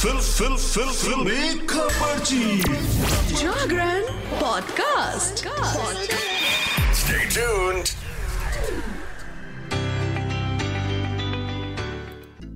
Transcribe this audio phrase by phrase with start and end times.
[0.00, 2.60] Fill फिल फिल फिल। खबरची
[3.40, 4.04] Jagran
[4.40, 5.42] podcast.
[7.00, 7.90] Stay tuned.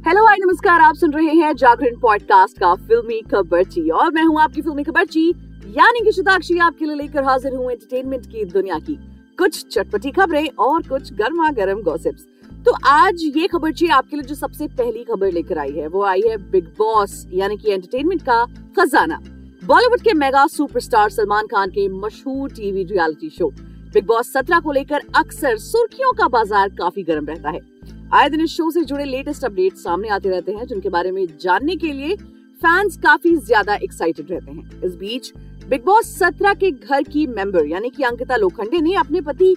[0.06, 4.40] Hello आई नमस्कार। आप सुन रहे हैं जागरण पॉडकास्ट का फिल्मी खबरची। और मैं हूँ
[4.40, 5.28] आपकी फिल्मी खबरची
[5.76, 8.98] यानी कि शताक्षी आपके लिए लेकर हाजिर हूँ एंटरटेनमेंट की दुनिया की
[9.38, 12.26] कुछ चटपटी खबरें और कुछ गर्मा गर्म गॉसिप्स
[12.66, 16.02] तो आज ये खबर चाहिए आपके लिए जो सबसे पहली खबर लेकर आई है। वो
[16.04, 18.44] आई है बिग बॉस यानी कि एंटरटेनमेंट का
[18.78, 19.18] खजाना।
[19.62, 23.48] बॉलीवुड के मेगा सुपरस्टार सलमान खान के मशहूर TV reality show
[23.94, 27.60] Bigg Boss सत्रह को लेकर अक्सर सुर्खियों का बाज़ार काफ़ी गर्म रहता है।
[28.12, 31.26] आए दिन इस शो से जुड़े लेटेस्ट अपडेट सामने आते रहते हैं, जिनके बारे में
[31.40, 32.16] जानने के लिए
[32.64, 35.32] फैंस काफ़ी ज़्यादा एक्साइटेड रहते हैं। इस बीच
[35.68, 39.54] बिग बॉस सत्रह के घर की मेंबर यानी कि अंकिता लोखंडे ने अपने पति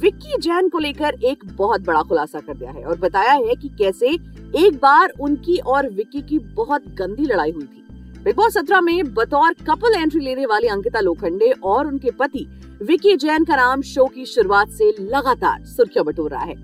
[0.00, 3.68] विक्की जैन को लेकर एक बहुत बड़ा खुलासा कर दिया है और बताया है कि
[3.78, 4.08] कैसे
[4.58, 7.84] एक बार उनकी और विक्की की बहुत गंदी लड़ाई हुई थी।
[8.24, 12.46] बिग बॉस सत्रह में बतौर कपल एंट्री लेने वाली अंकिता लोखंडे और उनके पति
[12.82, 16.56] विक्की जैन का नाम शो की शुरुआत से लगातार सुर्खियाँ बटोर रहा है।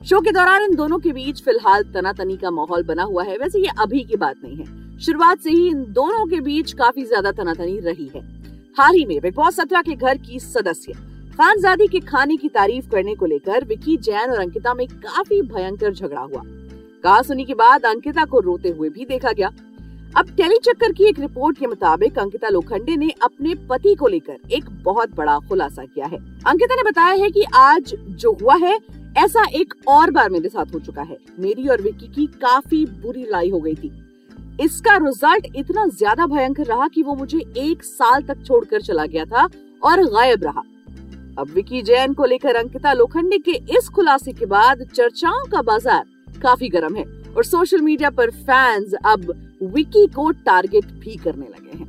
[0.00, 3.60] शो के दौरान इन दोनों के बीच फ़िलहाल तनातनी का माहौल बना हुआ है। वैसे
[3.60, 7.30] ये अभी की बात नहीं है। शुरुआत से ही इन दोनों के बीच काफ़ी ज़्यादा
[7.32, 8.20] तनातनी रही है।
[8.78, 10.92] हाल ही में बिग बॉस सत्रह के घर की सदस्य,
[11.34, 15.92] खानजादी के खाने की तारीफ़ करने को लेकर विकी, जैन और अंकिता में काफ़ी भयंकर
[15.92, 16.42] झगड़ा हुआ।
[17.04, 19.48] कहा सुनी के बाद अंकिता को रोते हुए भी देखा गया।
[20.16, 24.70] अब टेलीचक्कर की एक रिपोर्ट के मुताबिक अंकिता लोखंडे ने अपने पति को लेकर एक
[24.84, 28.78] बहुत बड़ा खुलासा किया है। अंकिता ने बताया है कि आज जो हुआ है,
[29.18, 33.24] ऐसा एक और बार मेरे साथ हो चुका है। मेरी और विक्की की काफ़ी बुरी
[33.24, 33.92] लड़ाई हो गई थी।
[34.60, 39.24] इसका रिज़ल्ट इतना ज़्यादा भयंकर रहा कि वो मुझे एक साल तक छोड़कर चला गया
[39.24, 39.48] था
[39.82, 40.62] और गायब रहा।
[41.38, 46.04] अब विकी जैन को लेकर अंकिता लोखंडे के इस खुलासे के बाद चर्चाओं का बाज़ार
[46.42, 47.04] काफ़ी गर्म है
[47.36, 49.32] और सोशल मीडिया पर फैंस अब
[49.64, 51.86] विकी को टारगेट भी करने लगे हैं।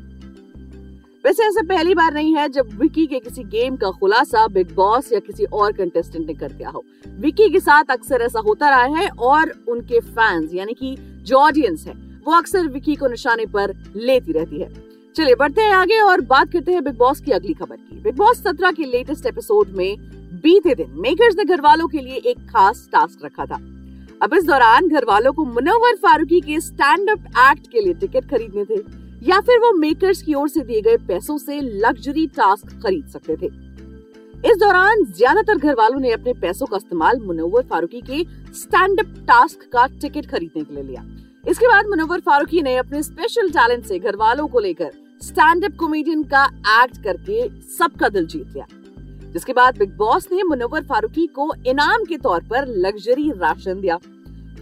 [1.26, 5.12] वैसे ऐसा पहली बार नहीं है जब विकी के किसी गेम का खुलासा बिग बॉस
[5.14, 6.84] या किसी और कंटेस्टेंट ने कर दिया हो।
[7.20, 11.86] विकी के साथ अक्सर ऐसा होता रहा है और उनके फैंस यानी कि जो ऑडियंस
[11.88, 14.68] है वो अक्सर विकी को निशाने पर लेती रहती है।
[15.16, 18.16] चलिए बढ़ते हैं आगे और बात करते हैं बिग बॉस की अगली खबर की। बिग
[18.16, 19.96] बॉस सत्रह के लेटेस्ट एपिसोड में
[20.44, 23.56] बीते दिन मेकर्स ने घर वालों के लिए एक खास टास्क रखा था।
[24.22, 28.30] अब इस दौरान घर वालों को मुनव्वर फारूकी के स्टैंड अप एक्ट के लिए टिकट
[28.30, 28.82] खरीदने थे
[29.28, 33.36] या फिर वो मेकर्स की ओर से दिए गए पैसों से लग्जरी टास्क खरीद सकते
[33.36, 33.50] थे।
[34.40, 38.24] इस दौरान ज़्यादातर घर वालों ने अपने पैसों का इस्तेमाल मुनव्वर फारूकी के
[38.54, 41.04] स्टैंड अप टास्क का टिकट खरीदने के लिए लिया।
[41.48, 44.92] इसके बाद मुनव्वर फारूकी ने अपने स्पेशल टैलेंट से घर वालों को लेकर
[45.22, 46.44] स्टैंड अप कॉमेडियन का
[46.76, 48.66] एक्ट करके सबका दिल जीत लिया।
[49.34, 54.00] जिसके बाद बिग बॉस ने मुनव्वर फारूकी को इनाम के तौर पर लग्जरी राशन दिया।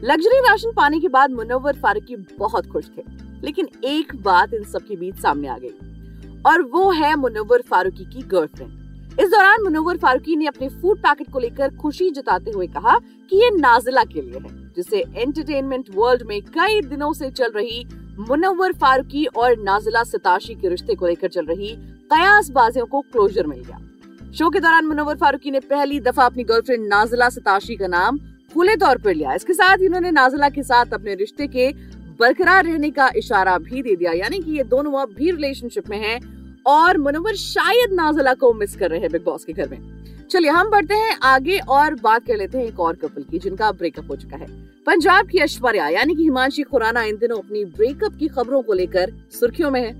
[0.03, 3.03] लग्जरी राशन पाने के बाद मुनव्वर फारूकी बहुत खुश थे,
[3.43, 8.27] लेकिन एक बात इन सबके बीच सामने आ गई, और वो है मुनव्वर फारूकी की
[8.27, 8.85] गर्लफ्रेंड
[9.19, 12.97] इस दौरान मुनव्वर फारूकी ने अपने फ़ूड पैकेट को लेकर खुशी जताते हुए कहा
[13.31, 17.83] कि ये नाजिला के लिए है, जिसे एंटरटेनमेंट वर्ल्ड में कई दिनों से चल रही
[18.19, 21.73] मुनवर फारूकी और नाजिला सताशी के रिश्ते को लेकर चल रही
[22.11, 26.44] कयास बाजियों को क्लोजर मिल गया। शो के दौरान मुनव्वर फारूकी ने पहली दफ़ा अपनी
[26.45, 28.19] गर्लफ्रेंड नाजिला सताशी का नाम
[28.53, 31.72] खुले तौर पर लिया। इसके साथ ही उन्होंने नाजिला के साथ अपने रिश्ते के
[32.19, 35.97] बरकरार रहने का इशारा भी दे दिया, यानी कि ये दोनों अब भी रिलेशनशिप में
[35.99, 36.19] हैं।
[36.67, 40.51] और मुनव्वर शायद नाजला को मिस कर रहे हैं बिग बॉस के घर में। चलिए
[40.51, 44.09] हम बढ़ते हैं आगे और बात कर लेते हैं एक और कपल की जिनका ब्रेकअप
[44.11, 44.47] हो चुका है।
[44.88, 49.13] पंजाब की ऐश्वर्या यानी कि हिमांशी खुराना इन दिनों अपनी ब्रेकअप की खबरों को लेकर
[49.31, 49.91] सुर्खियों में है।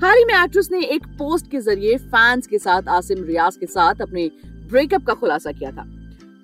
[0.00, 3.66] हाल ही में एक्ट्रेस ने एक पोस्ट के ज़रिए फैंस के साथ आसिम रियाज के
[3.68, 5.84] साथ अपने ब्रेकअप का खुलासा किया था।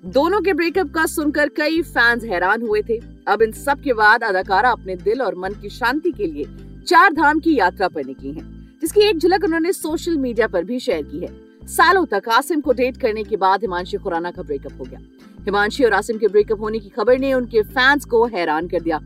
[0.07, 4.23] दोनों के ब्रेकअप का सुनकर कई फैंस हैरान हुए थे। अब इन सब के बाद
[4.23, 6.45] अदाकारा अपने दिल और मन की शांति के लिए
[6.81, 8.54] चार धाम की यात्रा पर निकली हैं,
[8.85, 12.73] जिसकी एक झलक उन्होंने सोशल मीडिया पर भी शेयर की है। सालों तक आसिम को
[12.73, 14.99] डेट करने के बाद हिमांशी खुराना का ब्रेकअप हो गया।
[15.39, 18.99] हिमांशी और आसिम के ब्रेकअप होने की खबर ने उनके फैंस को हैरान कर दिया।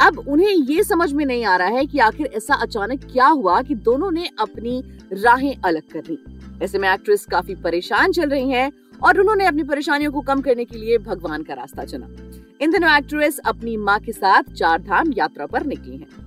[0.00, 3.60] अब उन्हें ये समझ में नहीं आ रहा है कि आखिर ऐसा अचानक क्या हुआ
[3.62, 4.82] कि दोनों ने अपनी
[5.12, 6.18] राहें अलग कर ली।
[6.62, 8.70] ऐसे में एक्ट्रेस काफ़ी परेशान चल रही हैं
[9.02, 12.08] और उन्होंने अपनी परेशानियों को कम करने के लिए भगवान का रास्ता चुना।
[12.60, 16.19] इन दिनों एक्ट्रेस अपनी माँ के साथ चार धाम यात्रा पर निकली हैं।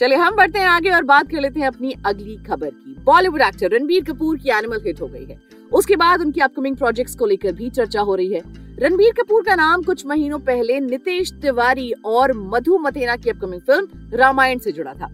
[0.00, 3.40] चलिए हम बढ़ते हैं आगे और बात कर लेते हैं अपनी अगली खबर की। बॉलीवुड
[3.40, 5.36] एक्टर रणबीर कपूर की एनिमल हिट हो गई है।
[5.72, 8.40] उसके बाद उनकी अपकमिंग प्रोजेक्ट्स को लेकर भी चर्चा हो रही है।
[8.78, 14.16] रणबीर कपूर का नाम कुछ महीनों पहले नितेश तिवारी और मधु मथेना की अपकमिंग फ़िल्म
[14.16, 15.10] रामायण से जुड़ा था।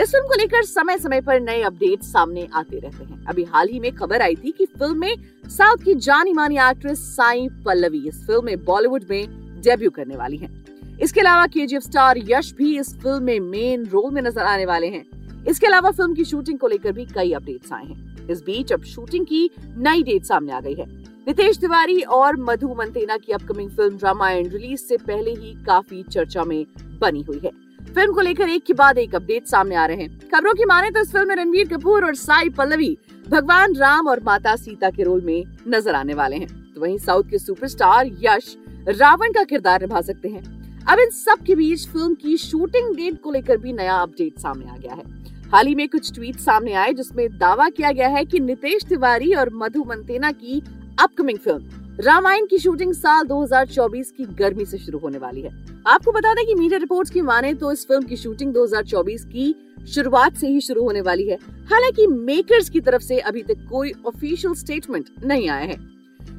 [0.00, 3.68] इस फ़िल्म को लेकर समय समय पर नए अपडेट सामने आते रहते हैं। अभी हाल
[3.68, 5.14] ही में खबर आई थी कि फ़िल्म में
[5.50, 10.36] साउथ की जानी मानी एक्ट्रेस साई पल्लवी इस फ़िल्म में बॉलीवुड में डेब्यू करने वाली
[10.36, 10.64] हैं।
[11.02, 14.86] इसके अलावा के स्टार यश भी इस फ़िल्म में मेन रोल में नज़र आने वाले
[14.86, 15.04] हैं।
[15.48, 18.82] इसके अलावा फ़िल्म की शूटिंग को लेकर भी कई अपडेट्स आए हैं। इस बीच अब
[18.84, 20.86] शूटिंग की नई डेट सामने आ गई है।
[21.28, 26.44] नितेश तिवारी और मधु मंतेना की अपकमिंग फ़िल्म रामायण रिलीज़ से पहले ही काफ़ी चर्चा
[26.44, 26.64] में
[27.00, 27.50] बनी हुई है।
[27.84, 30.90] फ़िल्म को लेकर एक के बाद एक अपडेट सामने आ रहे हैं। खबरों की माने
[30.90, 32.96] तो इस फ़िल्म में रणवीर कपूर और साई पल्लवी,
[33.26, 37.30] भगवान राम और माता सीता के रोल में नज़र आने वाले हैं। तो वहीं साउथ
[37.30, 38.56] के सुपरस्टार यश
[38.88, 43.20] रावण का किरदार निभा सकते हैं। अब इन सब के बीच फ़िल्म की शूटिंग डेट
[43.20, 45.02] को लेकर भी नया अपडेट सामने आ गया है।
[45.50, 49.34] हाल ही में कुछ ट्वीट सामने आए, जिसमें दावा किया गया है कि नितेश तिवारी
[49.34, 50.62] और मधु मंतेना की
[51.00, 55.50] अपकमिंग फ़िल्म रामायण की शूटिंग साल 2024 की गर्मी से शुरू होने वाली है।
[55.86, 59.54] आपको बता दें कि मीडिया रिपोर्ट्स की माने तो इस फ़िल्म की शूटिंग 2024 की
[59.88, 61.38] शुरुआत से ही शुरू होने वाली है।
[61.70, 65.91] हालाँकि मेकर्स की तरफ़ से अभी तक कोई ऑफिशियल स्टेटमेंट नहीं आया है।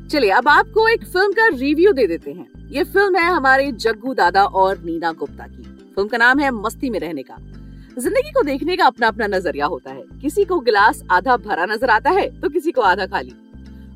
[0.10, 4.14] चलिए, अब आपको एक फ़िल्म का रिव्यू दे देते हैं। ये फ़िल्म है हमारे जग्गू
[4.14, 7.38] दादा और नीना गुप्ता की। फ़िल्म का नाम है मस्ती में रहने का।
[7.98, 11.90] ज़िंदगी को देखने का अपना अपना नज़रिया होता है। किसी को गिलास आधा भरा नज़र
[11.90, 13.34] आता है तो किसी को आधा खाली।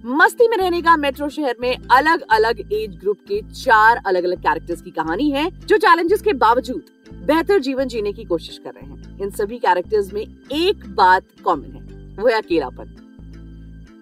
[0.07, 4.41] मस्ती में रहने का मेट्रो शहर में अलग अलग एज ग्रुप के चार अलग अलग
[4.41, 6.85] कैरेक्टर्स की कहानी है, जो चैलेंजेस के बावजूद
[7.25, 11.71] बेहतर जीवन जीने की कोशिश कर रहे हैं। इन सभी कैरेक्टर्स में एक बात कॉमन
[11.71, 11.81] है,
[12.15, 12.95] वो है अकेलापन।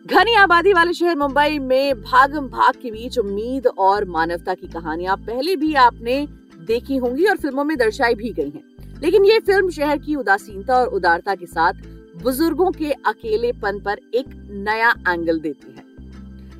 [0.05, 5.15] घनी आबादी वाले शहर मुंबई में भागम भाग के बीच उम्मीद और मानवता की कहानियाँ
[5.17, 6.27] पहले भी आपने
[6.67, 10.75] देखी होंगी और फ़िल्मों में दर्शाई भी गई हैं। लेकिन ये फ़िल्म शहर की उदासीनता
[10.75, 11.81] और उदारता के साथ
[12.23, 15.83] बुज़ुर्गों के अकेलेपन पर एक नया एंगल देती है।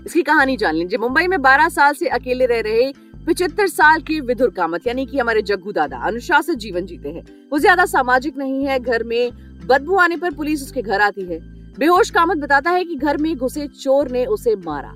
[0.05, 2.91] इसकी कहानी जान लीजिए। मुंबई में 12 साल से अकेले रह रहे
[3.25, 7.59] पिछहत्तर साल के विधुर कामत, यानी कि हमारे जग्गू दादा, अनुशासित जीवन जीते हैं। वो
[7.59, 9.31] ज़्यादा सामाजिक नहीं है, घर में
[9.65, 13.35] बदबू आने पर पुलिस उसके घर आती है। बेहोश कामत बताता है कि घर में
[13.35, 14.93] घुसे चोर ने उसे मारा।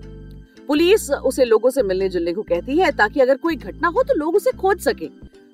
[0.67, 4.13] पुलिस उसे लोगों से मिलने जुलने को कहती है ताकि अगर कोई घटना हो तो
[4.13, 5.09] लोग उसे खोज सके।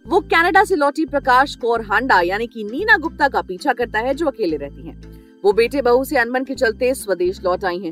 [0.06, 4.14] वो कनाडा से लौटी प्रकाश कौर हांडा यानी कि नीना गुप्ता का पीछा करता है
[4.14, 5.02] जो अकेले रहती हैं।
[5.44, 7.92] वो बेटे बहू से अनबन के चलते स्वदेश लौट आई हैं।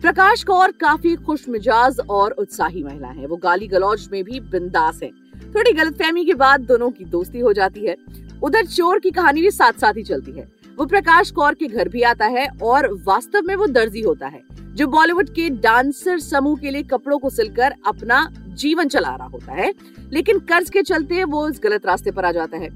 [0.00, 5.00] प्रकाश कौर काफ़ी खुश मिजाज और उत्साही महिला है। वो गाली गलौज में भी बिंदास
[5.02, 5.10] है।
[5.54, 7.96] थोड़ी गलतफहमी के बाद दोनों की दोस्ती हो जाती है।
[8.42, 10.46] उधर चोर की कहानी भी साथ साथ ही चलती है।
[10.78, 14.40] वो प्रकाश कौर के घर भी आता है और वास्तव में वो दर्जी होता है,
[14.74, 19.52] जो बॉलीवुड के डांसर समूह के लिए कपड़ों को सिलकर अपना जीवन चला रहा होता
[19.52, 19.72] है,
[20.12, 22.68] लेकिन कर्ज के चलते वो इस गलत रास्ते पर आ जाता है।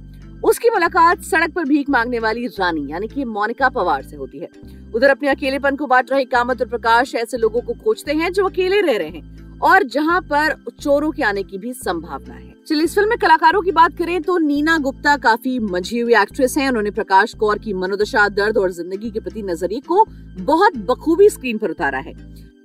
[0.45, 4.49] उसकी मुलाकात सड़क पर भीख मांगने वाली रानी, यानी कि मोनिका पवार से होती है।
[4.95, 8.45] उधर अपने अकेलेपन को बांट रहे कामत और प्रकाश ऐसे लोगों को खोजते हैं जो
[8.45, 12.85] अकेले रह रहे हैं, और जहाँ पर चोरों के आने की भी संभावना है। चलिए,
[12.85, 16.69] इस फ़िल्म में कलाकारों की बात करें तो नीना गुप्ता काफ़ी मंझी हुई एक्ट्रेस हैं।
[16.69, 20.05] उन्होंने प्रकाश कौर की मनोदशा, दर्द और ज़िंदगी के प्रति नज़रिए को
[20.41, 22.12] बहुत बखूबी स्क्रीन पर उतारा है।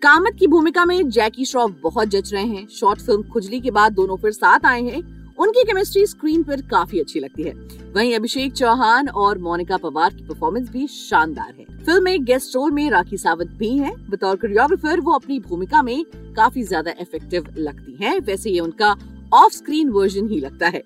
[0.02, 3.94] कामत की भूमिका में जैकी श्रॉफ बहुत जच रहे हैं। शॉर्ट फ़िल्म खुजली के बाद
[3.94, 5.02] दोनों फिर साथ आए हैं।
[5.38, 7.54] उनकी केमिस्ट्री स्क्रीन पर काफ़ी अच्छी लगती है।
[7.96, 12.72] वहीं अभिषेक चौहान और मोनिका पवार की परफॉर्मेंस भी शानदार है। फ़िल्म में गेस्ट रोल
[12.72, 16.04] में राखी सावंत भी हैं। बतौर कोरियोग्राफर वो अपनी भूमिका में
[16.36, 18.96] काफ़ी ज़्यादा इफ़ेक्टिव लगती हैं। वैसे ये उनका
[19.34, 20.84] ऑफ़ स्क्रीन वर्जन ही लगता है।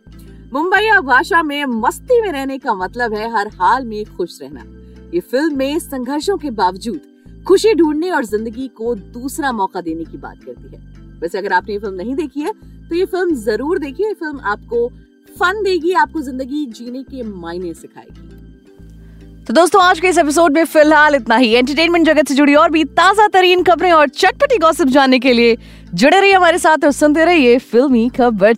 [0.54, 4.64] मुंबई भाषा में मस्ती में रहने का मतलब है हर हाल में खुश रहना।
[5.14, 7.02] ये फ़िल्म में संघर्षों के बावजूद
[7.48, 11.74] खुशी ढूँढने और ज़िंदगी को दूसरा मौका देने की बात करती है। वैसे अगर आपने
[11.74, 12.54] ये फ़िल्म नहीं देखी है
[12.90, 14.88] तो ये फ़िल्म ज़रूर देखिए। फ़िल्म आपको
[15.30, 18.26] फन देगी, आपको ज़िंदगी जीने के मायने सिखाएगी।
[19.46, 22.70] तो दोस्तों, आज के इस एपिसोड में फ़िलहाल इतना ही। एंटरटेनमेंट जगत से जुड़ी और
[22.72, 25.58] भी ताज़ा तरीन खबरें और चटपटी गॉसिप जानने के लिए
[25.94, 28.54] जुड़े रहिए हमारे साथ और सुनते रहिए फिल्मी खबर